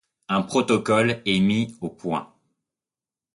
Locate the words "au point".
1.79-2.33